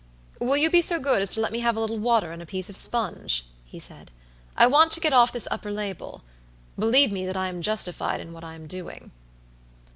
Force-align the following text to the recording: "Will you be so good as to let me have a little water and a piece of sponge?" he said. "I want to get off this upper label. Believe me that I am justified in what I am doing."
"Will 0.39 0.57
you 0.57 0.71
be 0.71 0.81
so 0.81 0.99
good 0.99 1.21
as 1.21 1.29
to 1.29 1.41
let 1.41 1.51
me 1.51 1.59
have 1.59 1.77
a 1.77 1.79
little 1.79 1.99
water 1.99 2.31
and 2.31 2.41
a 2.41 2.45
piece 2.47 2.71
of 2.71 2.75
sponge?" 2.75 3.45
he 3.65 3.79
said. 3.79 4.09
"I 4.57 4.65
want 4.65 4.91
to 4.93 4.99
get 4.99 5.13
off 5.13 5.31
this 5.31 5.47
upper 5.51 5.69
label. 5.69 6.23
Believe 6.75 7.11
me 7.11 7.23
that 7.27 7.37
I 7.37 7.49
am 7.49 7.61
justified 7.61 8.19
in 8.19 8.33
what 8.33 8.43
I 8.43 8.55
am 8.55 8.65
doing." 8.65 9.11